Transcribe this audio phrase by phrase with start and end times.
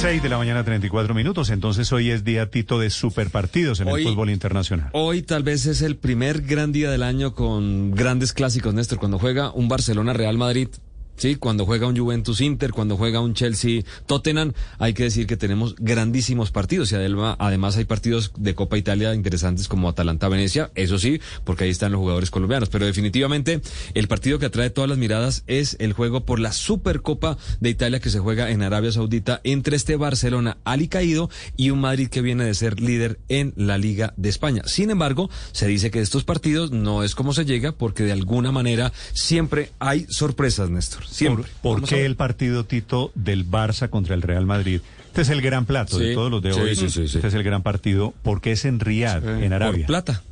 [0.00, 1.50] 6 de la mañana, 34 minutos.
[1.50, 4.90] Entonces hoy es día Tito de superpartidos en Hoy- el fútbol internacional.
[4.92, 9.18] Hoy tal vez es el primer gran día del año con grandes clásicos, Néstor, cuando
[9.18, 10.68] juega un Barcelona-Real Madrid.
[11.18, 15.36] Sí, cuando juega un Juventus Inter, cuando juega un Chelsea Tottenham, hay que decir que
[15.36, 20.96] tenemos grandísimos partidos y además, hay partidos de Copa Italia interesantes como Atalanta Venecia, eso
[21.00, 23.60] sí, porque ahí están los jugadores colombianos, pero definitivamente
[23.94, 27.98] el partido que atrae todas las miradas es el juego por la Supercopa de Italia
[27.98, 32.44] que se juega en Arabia Saudita entre este Barcelona alicaído y un Madrid que viene
[32.44, 34.62] de ser líder en la Liga de España.
[34.66, 38.52] Sin embargo, se dice que estos partidos no es como se llega porque de alguna
[38.52, 41.07] manera siempre hay sorpresas, Néstor.
[41.10, 41.44] Siempre.
[41.62, 44.80] ¿Por, por qué el partido Tito del Barça contra el Real Madrid?
[45.06, 46.76] Este es el gran plato de todos los de hoy.
[46.76, 47.16] sí, sí, sí.
[47.16, 49.86] Este es el gran partido porque es en Riyadh, en Arabia.
[49.86, 50.22] Por plata.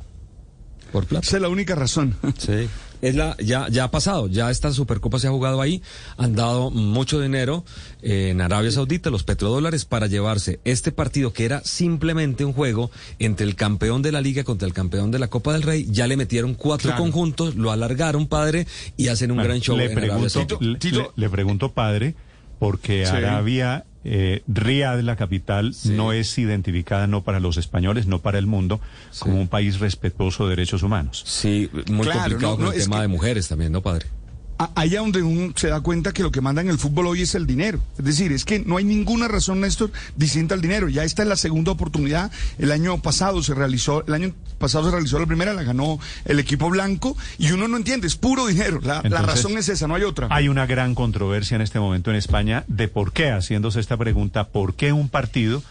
[0.91, 1.25] Por plata.
[1.25, 2.15] Esa es la única razón.
[2.37, 2.69] Sí.
[3.01, 5.81] Es la, ya, ya ha pasado, ya esta Supercopa se ha jugado ahí,
[6.17, 7.63] han dado mucho dinero
[8.01, 12.89] eh, en Arabia Saudita, los petrodólares, para llevarse este partido que era simplemente un juego
[13.19, 16.07] entre el campeón de la liga contra el campeón de la Copa del Rey, ya
[16.07, 17.03] le metieron cuatro Claro.
[17.03, 18.65] conjuntos, lo alargaron, padre,
[18.97, 20.57] y hacen un Bueno, gran show le en Arabia pregunto, Saudita.
[20.59, 22.15] le, Tito- le- le pregunto, padre,
[22.59, 23.11] porque Sí.
[23.15, 25.89] Arabia, eh, Riyadh, la capital, Sí.
[25.89, 28.79] no es identificada no para los españoles, no para el mundo,
[29.19, 31.23] como un país respetuoso de derechos humanos.
[31.25, 34.05] Sí, muy Claro, complicado no, con no, el tema que- de mujeres también, ¿no, padre?
[34.57, 37.35] Allá donde uno se da cuenta que lo que manda en el fútbol hoy es
[37.35, 37.79] el dinero.
[37.97, 40.89] Es decir, es que no hay ninguna razón, Néstor, distinta al dinero.
[40.89, 42.31] Ya esta es la segunda oportunidad.
[42.57, 46.39] El año pasado se realizó, el año pasado se realizó la primera, la ganó el
[46.39, 48.79] equipo blanco y uno no entiende, es puro dinero.
[48.81, 50.27] La, la razón es esa, no hay otra.
[50.31, 54.47] Hay una gran controversia en este momento en España de por qué, haciéndose esta pregunta,
[54.47, 55.61] por qué un partido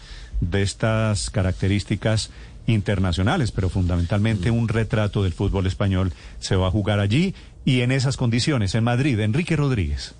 [0.40, 2.30] de estas características
[2.66, 7.34] internacionales, pero fundamentalmente un retrato del fútbol español, se va a jugar allí
[7.66, 9.18] y en esas condiciones, en Madrid.
[9.20, 10.14] Enrique Rodríguez.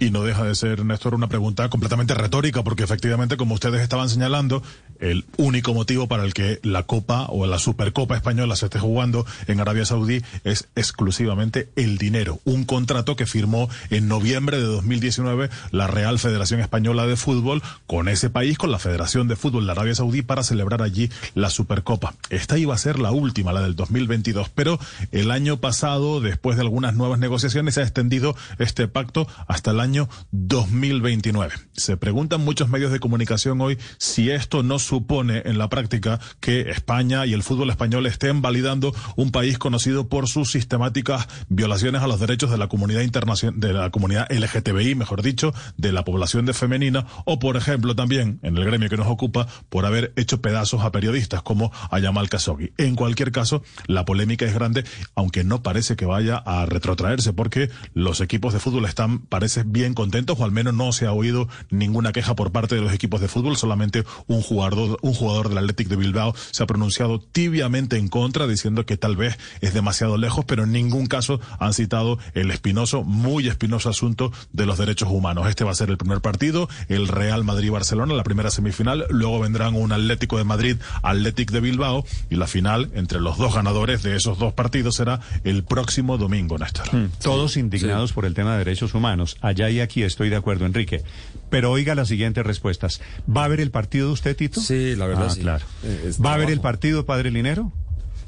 [0.00, 4.08] Y no deja de ser, Néstor, una pregunta completamente retórica, porque efectivamente, como ustedes estaban
[4.08, 4.62] señalando,
[4.98, 9.26] el único motivo para el que la Copa o la Supercopa Española se esté jugando
[9.46, 12.40] en Arabia Saudí es exclusivamente el dinero.
[12.44, 18.08] Un contrato que firmó en noviembre de 2019 la Real Federación Española de Fútbol con
[18.08, 22.14] ese país, con la Federación de Fútbol de Arabia Saudí, para celebrar allí la Supercopa.
[22.30, 24.78] Esta iba a ser la última, la del 2022, pero
[25.12, 29.80] el año pasado, después de algunas nuevas negociaciones, se ha extendido este pacto hasta el
[29.80, 29.89] año
[30.30, 31.54] 2029.
[31.72, 36.70] Se preguntan muchos medios de comunicación hoy si esto no supone en la práctica que
[36.70, 42.06] España y el fútbol español estén validando un país conocido por sus sistemáticas violaciones a
[42.06, 46.46] los derechos de la comunidad internacional, de la comunidad LGTBI, mejor dicho, de la población
[46.46, 50.40] de femenina, o por ejemplo también en el gremio que nos ocupa por haber hecho
[50.40, 52.72] pedazos a periodistas como a Yamal Khashoggi.
[52.76, 54.84] En cualquier caso, la polémica es grande,
[55.14, 59.79] aunque no parece que vaya a retrotraerse, porque los equipos de fútbol están, parece, bien
[59.94, 63.20] contentos, o al menos no se ha oído ninguna queja por parte de los equipos
[63.20, 67.96] de fútbol, solamente un jugador, un jugador del Athletic de Bilbao se ha pronunciado tibiamente
[67.96, 72.18] en contra, diciendo que tal vez es demasiado lejos, pero en ningún caso han citado
[72.34, 75.48] el espinoso, muy espinoso asunto de los derechos humanos.
[75.48, 79.74] Este va a ser el primer partido, el Real Madrid-Barcelona, la primera semifinal, luego vendrán
[79.74, 84.16] un Atlético de Madrid, Athletic de Bilbao, y la final entre los dos ganadores de
[84.16, 86.86] esos dos partidos será el próximo domingo, Néstor.
[87.22, 89.36] Todos indignados por el tema de derechos humanos.
[89.40, 91.02] Allá y aquí estoy de acuerdo, Enrique.
[91.50, 93.00] Pero oiga las siguientes respuestas.
[93.28, 94.60] ¿Va a haber el partido de usted, Tito?
[94.60, 95.40] Sí, la verdad Ah, sí.
[95.40, 95.64] claro.
[95.84, 97.72] Eh, es ¿Va a haber el partido, Padre Linero?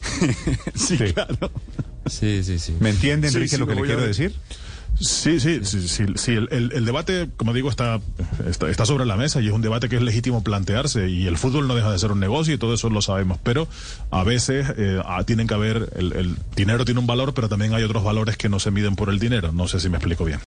[0.75, 1.13] sí, sí.
[1.13, 1.51] claro.
[2.07, 2.75] Sí, sí, sí.
[2.81, 4.35] ¿Me entiende, Enrique, sí, lo que le quiero decir?
[5.01, 7.99] Sí, sí, sí, sí, sí, el, el- el debate, como digo, está,
[8.47, 11.39] está, está sobre la mesa y es un debate que es legítimo plantearse y el
[11.39, 13.67] fútbol no deja de ser un negocio y todo eso lo sabemos, pero
[14.11, 17.73] a veces eh, ah, tienen que haber, el, el dinero tiene un valor, pero también
[17.73, 20.25] hay otros valores que no se miden por el dinero, no sé si me explico
[20.27, 20.41] bien.